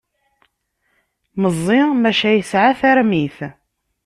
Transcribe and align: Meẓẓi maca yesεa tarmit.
Meẓẓi 1.41 1.79
maca 2.01 2.29
yesεa 2.35 2.71
tarmit. 2.79 3.37